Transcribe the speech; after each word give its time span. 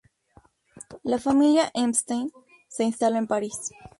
La 1.03 1.19
familia 1.19 1.69
Epstein 1.75 2.31
se 2.67 2.83
instaló 2.85 3.17
en 3.17 3.27
París. 3.27 3.69